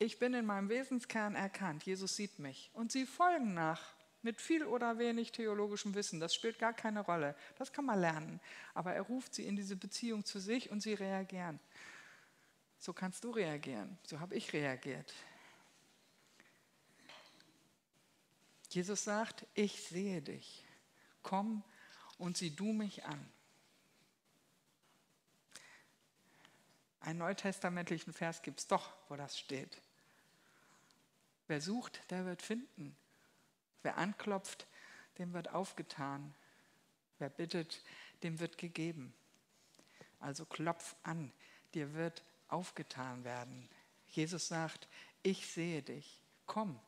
ich 0.00 0.18
bin 0.18 0.32
in 0.32 0.46
meinem 0.46 0.70
Wesenskern 0.70 1.36
erkannt, 1.36 1.84
Jesus 1.84 2.16
sieht 2.16 2.38
mich. 2.38 2.70
Und 2.72 2.90
sie 2.90 3.06
folgen 3.06 3.54
nach. 3.54 3.94
Mit 4.22 4.40
viel 4.40 4.64
oder 4.64 4.98
wenig 4.98 5.32
theologischem 5.32 5.94
Wissen, 5.94 6.20
das 6.20 6.34
spielt 6.34 6.58
gar 6.58 6.74
keine 6.74 7.00
Rolle. 7.00 7.34
Das 7.56 7.72
kann 7.72 7.86
man 7.86 8.00
lernen. 8.00 8.38
Aber 8.74 8.92
er 8.92 9.00
ruft 9.02 9.34
sie 9.34 9.46
in 9.46 9.56
diese 9.56 9.76
Beziehung 9.76 10.26
zu 10.26 10.38
sich 10.38 10.70
und 10.70 10.82
sie 10.82 10.92
reagieren. 10.92 11.58
So 12.78 12.92
kannst 12.92 13.24
du 13.24 13.30
reagieren. 13.30 13.98
So 14.02 14.20
habe 14.20 14.34
ich 14.34 14.52
reagiert. 14.52 15.14
Jesus 18.68 19.04
sagt, 19.04 19.46
ich 19.54 19.82
sehe 19.82 20.20
dich. 20.20 20.66
Komm 21.22 21.62
und 22.18 22.36
sieh 22.36 22.54
du 22.54 22.72
mich 22.72 23.04
an. 23.04 23.32
Einen 27.00 27.18
neutestamentlichen 27.18 28.12
Vers 28.12 28.42
gibt 28.42 28.60
es 28.60 28.66
doch, 28.66 28.92
wo 29.08 29.16
das 29.16 29.38
steht. 29.38 29.80
Wer 31.50 31.60
sucht, 31.60 32.00
der 32.10 32.26
wird 32.26 32.42
finden. 32.42 32.96
Wer 33.82 33.98
anklopft, 33.98 34.68
dem 35.18 35.32
wird 35.32 35.52
aufgetan. 35.52 36.32
Wer 37.18 37.28
bittet, 37.28 37.82
dem 38.22 38.38
wird 38.38 38.56
gegeben. 38.56 39.12
Also 40.20 40.44
klopf 40.44 40.94
an, 41.02 41.32
dir 41.74 41.92
wird 41.94 42.22
aufgetan 42.46 43.24
werden. 43.24 43.68
Jesus 44.06 44.46
sagt, 44.46 44.86
ich 45.24 45.44
sehe 45.48 45.82
dich, 45.82 46.22
komm 46.46 46.78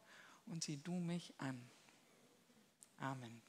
und 0.46 0.62
sieh 0.62 0.76
du 0.76 0.92
mich 0.92 1.34
an. 1.38 1.60
Amen. 2.98 3.42